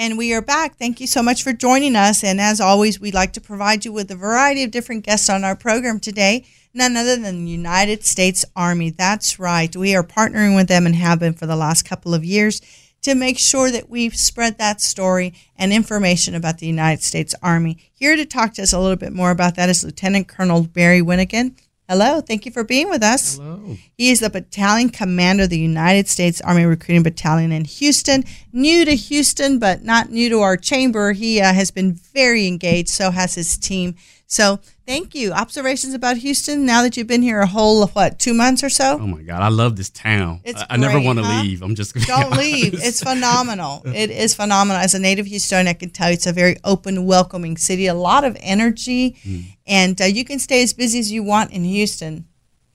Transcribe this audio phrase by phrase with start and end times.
[0.00, 0.76] And we are back.
[0.76, 2.22] Thank you so much for joining us.
[2.22, 5.42] And as always, we'd like to provide you with a variety of different guests on
[5.42, 6.46] our program today.
[6.72, 8.90] None other than the United States Army.
[8.90, 9.74] That's right.
[9.74, 12.62] We are partnering with them and have been for the last couple of years
[13.02, 17.78] to make sure that we've spread that story and information about the United States Army.
[17.92, 21.00] Here to talk to us a little bit more about that is Lieutenant Colonel Barry
[21.00, 21.56] Winnegan.
[21.88, 23.38] Hello, thank you for being with us.
[23.38, 23.78] Hello.
[23.96, 28.24] He is the battalion commander of the United States Army Recruiting Battalion in Houston.
[28.52, 31.12] New to Houston, but not new to our chamber.
[31.12, 33.94] He uh, has been very engaged, so has his team.
[34.26, 35.32] So, thank you.
[35.32, 38.98] Observations about Houston now that you've been here a whole, what, two months or so?
[39.00, 40.40] Oh my God, I love this town.
[40.44, 41.42] It's I, I never want to huh?
[41.42, 41.62] leave.
[41.62, 42.74] I'm just Don't leave.
[42.74, 43.82] It's phenomenal.
[43.84, 44.80] It is phenomenal.
[44.82, 47.94] As a native Houstonian, I can tell you it's a very open, welcoming city, a
[47.94, 49.40] lot of energy, Hmm.
[49.66, 52.26] and uh, you can stay as busy as you want in Houston.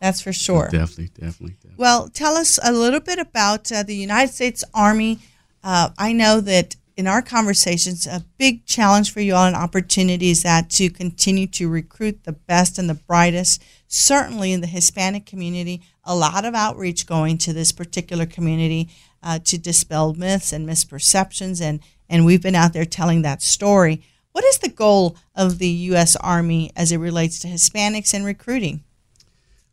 [0.00, 0.68] That's for sure.
[0.72, 1.76] Definitely, definitely, definitely.
[1.76, 5.18] Well, tell us a little bit about uh, the United States Army.
[5.62, 10.30] Uh, I know that in our conversations, a big challenge for you all and opportunity
[10.30, 13.62] is that to continue to recruit the best and the brightest.
[13.88, 18.88] Certainly in the Hispanic community, a lot of outreach going to this particular community
[19.22, 24.02] uh, to dispel myths and misperceptions, and and we've been out there telling that story.
[24.32, 26.16] What is the goal of the U.S.
[26.16, 28.82] Army as it relates to Hispanics and recruiting?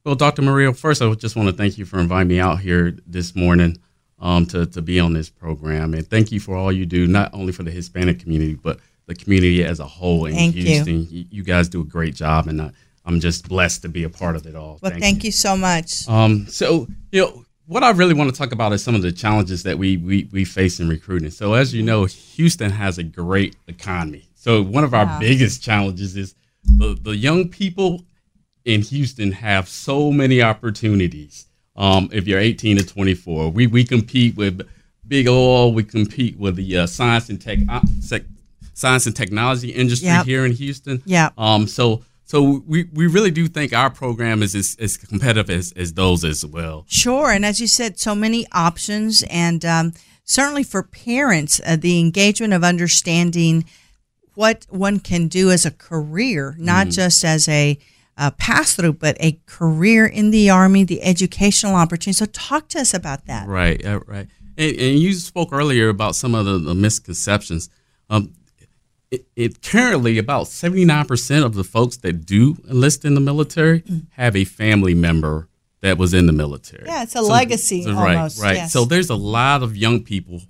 [0.04, 0.42] Well, Dr.
[0.42, 3.78] Murillo, first, I just want to thank you for inviting me out here this morning
[4.20, 5.94] um, to, to be on this program.
[5.94, 9.16] And thank you for all you do, not only for the Hispanic community, but the
[9.16, 10.56] community as a whole in Thank.
[10.56, 11.08] Houston.
[11.10, 11.26] You.
[11.30, 12.72] you guys do a great job, and I,
[13.06, 14.80] I'm just blessed to be a part of it all.
[14.82, 15.32] Well, thank, you.
[15.32, 16.08] so much.
[16.10, 19.12] Um, so, you know, what I really want to talk about is some of the
[19.12, 21.32] challenges that we, we, we face in recruiting.
[21.32, 24.28] So, as you know, Houston has a great economy.
[24.36, 25.20] So, one of our Yeah.
[25.20, 28.04] biggest challenges is the, the young people
[28.66, 31.47] in Houston have so many opportunities.
[31.78, 34.68] Um, if you're 18 to 24, we, we compete with
[35.08, 38.24] big oil, we compete with the uh, science and tech, uh, sec,
[38.74, 40.26] science and technology industry Yep.
[40.26, 41.02] here in Houston.
[41.06, 41.30] Yeah.
[41.38, 45.72] Um, so so we, we really do think our program is as, as competitive as,
[45.78, 46.84] as those as well.
[46.90, 47.32] Sure.
[47.32, 49.24] And as you said, so many options.
[49.30, 49.94] And um,
[50.26, 53.64] certainly for parents, uh, the engagement of understanding
[54.36, 57.80] what one can do as a career, not just as a,
[58.18, 62.18] uh pass through, but a career in the Army, the educational opportunity.
[62.18, 63.48] So, talk to us about that.
[63.48, 64.28] Right, uh, right.
[64.58, 67.70] And, and you spoke earlier about some of the, the misconceptions.
[68.10, 68.34] Um,
[69.12, 73.22] it, it currently about seventy nine percent of the folks that do enlist in the
[73.22, 75.48] military have a family member
[75.82, 76.84] that was in the military.
[76.88, 78.56] Yeah, it's a legacy almost, Right, right.
[78.58, 78.74] yes.
[78.74, 80.42] So there's a lot of young people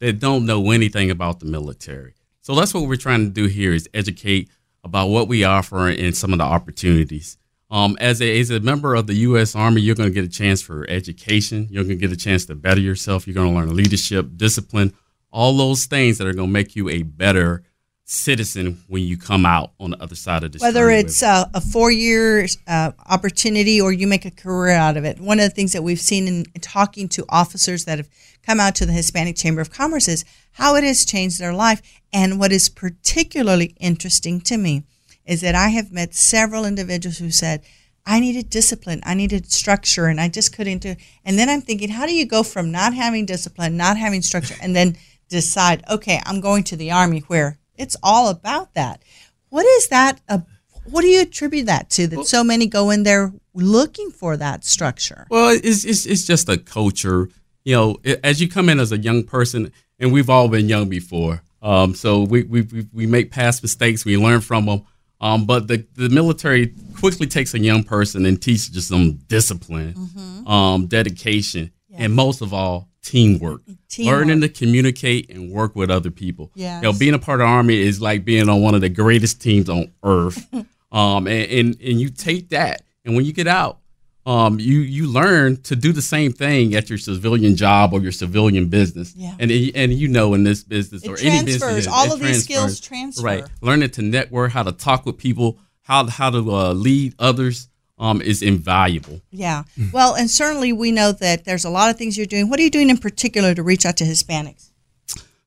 [0.00, 2.14] that don't know anything about the military.
[2.42, 4.50] So that's what we're trying to do here is educate
[4.86, 7.36] about what we offer and some of the opportunities.
[7.68, 9.56] Um, as a as a member of the U.S.
[9.56, 11.66] Army, you're going to get a chance for education.
[11.68, 13.26] You're going to get a chance to better yourself.
[13.26, 14.94] You're going to learn leadership, discipline,
[15.32, 17.64] all those things that are going to make you a better
[18.08, 20.62] citizen when you come out on the other side of this.
[20.62, 24.96] Whether it's with a, a four year uh, opportunity or you make a career out
[24.96, 25.20] of it.
[25.20, 28.08] One of the things that we've seen in, in talking to officers that have
[28.44, 31.82] come out to the Hispanic Chamber of Commerce is how it has changed their life.
[32.12, 34.84] And what is particularly interesting to me
[35.24, 37.62] is that I have met several individuals who said,
[38.06, 40.94] I needed discipline, I needed structure, and I just couldn't do.
[41.24, 44.54] And then I'm thinking, how do you go from not having discipline, not having structure,
[44.62, 44.96] and then
[45.28, 49.02] decide, okay, I'm going to the army where it's all about that.
[49.48, 50.20] What is that?
[50.28, 50.42] A,
[50.90, 52.06] what do you attribute that to?
[52.06, 55.26] That so many go in there looking for that structure.
[55.30, 57.28] Well, it's, it's it's just a culture.
[57.64, 60.68] You know, it, as you come in as a young person, and we've all been
[60.68, 61.42] young before.
[61.62, 64.82] Um, so we, we we we make past mistakes, we learn from them.
[65.20, 70.46] Um, but the the military quickly takes a young person and teaches them discipline, Mm-hmm.
[70.46, 73.62] um, dedication, and most of all, teamwork.
[73.88, 74.18] Teamwork.
[74.18, 76.50] Learning to communicate and work with other people.
[76.54, 78.80] Yeah, You know, being a part of the army is like being on one of
[78.80, 80.46] the greatest teams on earth.
[80.92, 83.78] um, and, and and you take that, and when you get out,
[84.26, 88.12] um, you you learn to do the same thing at your civilian job or your
[88.12, 89.14] civilian business.
[89.14, 89.36] Yeah.
[89.38, 92.80] And and you know in this business It or any business, All of these skills
[92.80, 93.24] transfer.
[93.24, 93.44] Right.
[93.60, 97.68] Learning to network, how to talk with people, how how to uh, lead others,
[97.98, 99.20] um, is invaluable.
[99.30, 99.64] Yeah.
[99.92, 102.48] Well, and certainly we know that there's a lot of things you're doing.
[102.50, 104.70] What are you doing in particular to reach out to Hispanics?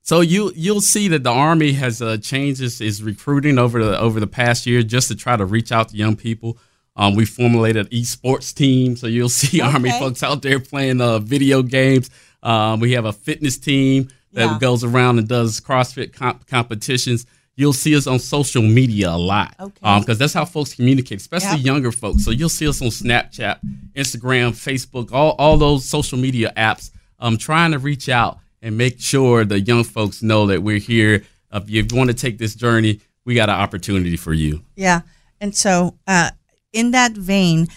[0.02, 3.98] So you you'll see that the Army has uh, changed its, its recruiting over the
[3.98, 6.58] over the past year just to try to reach out to young people.
[6.96, 9.72] Um, we formulated an esports team, so you'll see Okay.
[9.72, 12.10] Army folks out there playing uh, video games.
[12.42, 14.58] Um, we have a fitness team that Yeah.
[14.58, 17.26] goes around and does CrossFit comp- competitions.
[17.60, 19.98] You'll see us on social media a lot Okay.
[20.00, 21.66] because that's how folks communicate, especially Yep.
[21.66, 22.24] younger folks.
[22.24, 23.58] So you'll see us on Snapchat,
[23.94, 28.98] Instagram, Facebook, all, all those social media apps, um, trying to reach out and make
[28.98, 31.22] sure the young folks know that we're here.
[31.52, 34.62] If you want to take this journey, we got an opportunity for you.
[34.74, 35.02] Yeah.
[35.38, 36.30] And so, uh,
[36.72, 37.68] in that vein,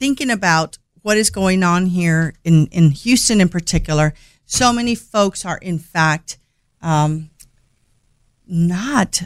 [0.00, 4.12] thinking about what is going on here in, in Houston in particular,
[4.44, 6.38] so many folks are, in fact,
[6.82, 7.30] um,
[8.46, 9.22] not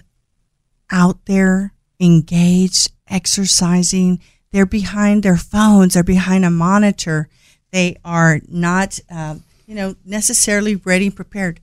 [0.90, 4.20] out there engaged, exercising.
[4.52, 7.28] They're behind their phones, they're behind a monitor.
[7.70, 11.60] They are not, um, you know, necessarily ready, prepared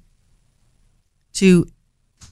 [1.34, 1.68] to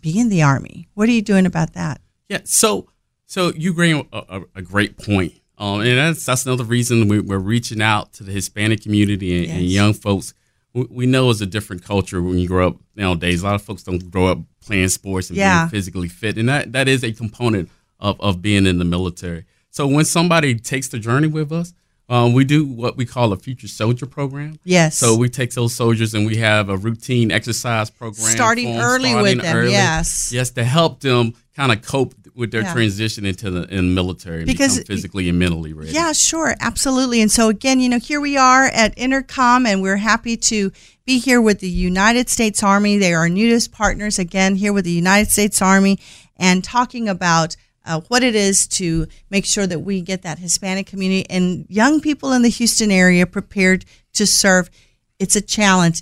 [0.01, 0.87] be in the Army.
[0.93, 1.99] What are you doing about that?
[2.29, 2.39] Yeah.
[2.45, 2.89] So,
[3.25, 5.33] so you bring a, a, a great point.
[5.57, 9.51] Um, and that's that's another reason we, we're reaching out to the Hispanic community and,
[9.51, 10.33] and young folks.
[10.73, 13.41] We, we know it's a different culture when you grow up nowadays.
[13.41, 15.63] A lot of folks don't grow up playing sports and Yeah.
[15.63, 17.69] being physically fit, and that, that is a component
[17.99, 19.45] of, of being in the military.
[19.69, 21.73] So when somebody takes the journey with us,
[22.07, 24.59] um, we do what we call a future soldier program.
[24.63, 24.95] Yes.
[24.97, 28.27] So we take those soldiers and we have a routine exercise program.
[28.27, 30.31] Starting early with them, yes.
[30.31, 32.73] Yes, to help them kind of cope with their Yeah.
[32.73, 35.91] transition into the in military and Because- become physically and mentally ready.
[35.91, 37.21] Yeah, sure, absolutely.
[37.21, 40.71] And so again, you know, here we are at Intercom, and we're happy to
[41.05, 42.97] be here with the United States Army.
[42.97, 45.99] They are our newest partners again here with the United States Army,
[46.37, 47.55] and talking about.
[47.87, 52.01] Uh, what it is to make sure that we get that Hispanic community and young
[52.01, 53.85] people in the Houston area prepared
[54.15, 54.71] to serve.
[55.19, 56.01] It's a challenge.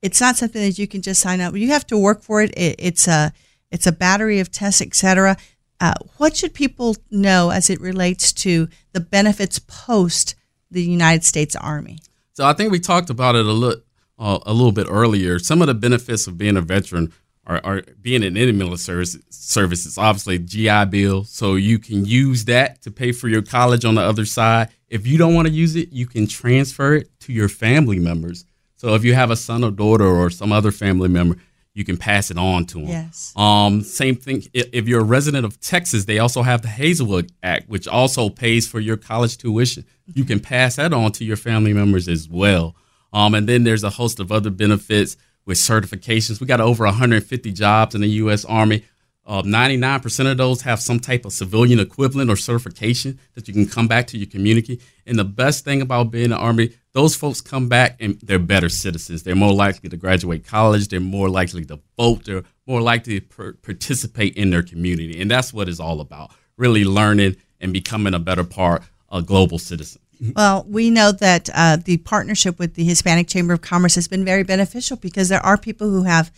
[0.00, 1.56] It's not something that you can just sign up.
[1.56, 2.56] You have to work for it.
[2.56, 3.32] it it's a
[3.72, 5.36] it's a battery of tests, etc.
[5.80, 10.34] Uh, what should people know as it relates to the benefits post
[10.70, 11.98] the United States Army?
[12.32, 13.82] So I think we talked about it a little
[14.18, 15.38] uh, a little bit earlier.
[15.38, 17.12] Some of the benefits of being a veteran
[17.46, 19.98] are, are being in any military service, services.
[19.98, 24.02] Obviously, GI Bill, so you can use that to pay for your college on the
[24.02, 24.68] other side.
[24.88, 28.44] If you don't want to use it, you can transfer it to your family members.
[28.76, 31.36] So if you have a son or daughter or some other family member,
[31.78, 32.88] you can pass it on to them.
[32.88, 33.32] Yes.
[33.36, 34.42] Um, same thing.
[34.52, 38.66] If you're a resident of Texas, they also have the Hazelwood Act, which also pays
[38.66, 39.84] for your college tuition.
[40.12, 42.74] You can pass that on to your family members as well.
[43.12, 45.16] Um, and then there's a host of other benefits
[45.46, 46.40] with certifications.
[46.40, 48.44] We got over 150 jobs in the U.S.
[48.44, 48.84] Army.
[49.28, 53.68] Uh, 99% of those have some type of civilian equivalent or certification that you can
[53.68, 54.80] come back to your community.
[55.06, 58.38] And the best thing about being in the Army, those folks come back and they're
[58.38, 59.24] better citizens.
[59.24, 60.88] They're more likely to graduate college.
[60.88, 62.24] They're more likely to vote.
[62.24, 65.20] They're more likely to per- participate in their community.
[65.20, 68.82] And that's what it's all about really learning and becoming a better part,
[69.12, 70.00] a global citizen.
[70.34, 74.24] Well, we know that uh, the partnership with the Hispanic Chamber of Commerce has been
[74.24, 76.32] very beneficial because there are people who have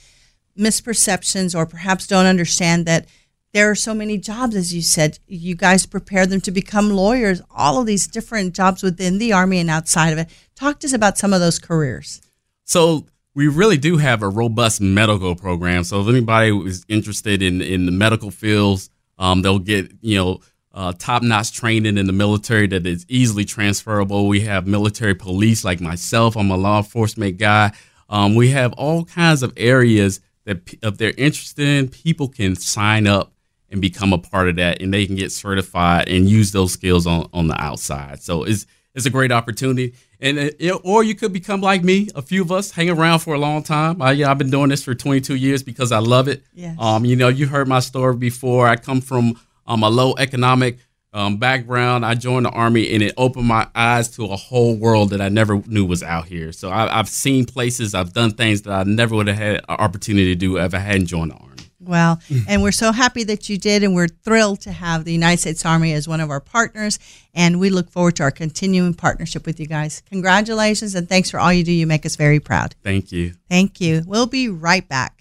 [0.58, 3.06] misperceptions or perhaps don't understand that
[3.52, 5.19] there are so many jobs, as you said.
[5.26, 9.58] You guys prepare them to become lawyers, all of these different jobs within the Army
[9.58, 10.29] and outside of it.
[10.55, 12.20] Talk to us about some of those careers.
[12.64, 15.82] So we really do have a robust medical program.
[15.85, 20.40] So if anybody is interested in, in the medical fields, um, they'll get, you know,
[20.73, 24.28] uh, top notch training in the military that is easily transferable.
[24.28, 26.37] We have military police like myself.
[26.37, 27.73] I'm a law enforcement guy.
[28.09, 33.07] Um, we have all kinds of areas that if they're interested in, people can sign
[33.07, 33.33] up
[33.71, 37.07] and become a part of that and they can get certified and use those skills
[37.07, 38.23] on, on the outside.
[38.23, 39.95] So it's, it's a great opportunity.
[40.21, 42.09] And uh, you know, or you could become like me.
[42.14, 44.02] A few of us hang around for a long time.
[44.02, 46.42] I, yeah, I've been doing this for 22 years because I love it.
[46.52, 46.76] Yes.
[46.78, 48.66] Um, you know, you heard my story before.
[48.66, 50.78] I come from um, a low economic
[51.12, 52.05] um, background.
[52.07, 55.29] I joined the army, and it opened my eyes to a whole world that I
[55.29, 56.52] never knew was out here.
[56.52, 59.64] So I, I've seen places, I've done things that I never would have had an
[59.69, 61.47] opportunity to do if I hadn't joined the army.
[61.83, 65.40] Well, and we're so happy that you did, and we're thrilled to have the United
[65.40, 66.99] States Army as one of our partners.
[67.35, 70.02] And we look forward to our continuing partnership with you guys.
[70.11, 71.73] Congratulations, and thanks for all you do.
[71.73, 72.76] You make us very proud.
[72.85, 73.33] Thank you.
[73.49, 74.02] Thank you.
[74.07, 75.20] We'll be right back.